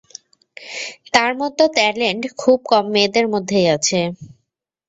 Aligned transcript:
তার 1.13 1.31
মত 1.39 1.57
ট্যালেন্ট 1.75 2.23
খুব 2.39 2.57
কম 2.65 2.85
মেয়েদের 2.93 3.25
মধ্যেই 3.33 3.67
আছে। 3.75 3.99